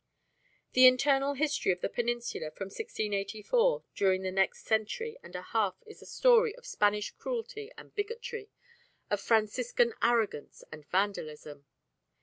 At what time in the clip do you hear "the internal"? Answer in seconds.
0.73-1.33